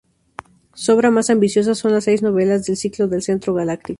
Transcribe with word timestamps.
Su 0.73 0.93
obra 0.93 1.11
más 1.11 1.29
ambiciosa 1.29 1.75
son 1.75 1.91
las 1.91 2.05
seis 2.05 2.23
novelas 2.23 2.65
del 2.65 2.75
Ciclo 2.75 3.07
del 3.07 3.21
Centro 3.21 3.53
Galáctico. 3.53 3.89